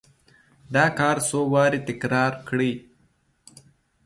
دا 0.73 0.85
کار 0.99 1.17
څو 1.27 1.39
واره 1.53 1.79
تکرار 1.87 2.33
کړئ. 2.47 2.71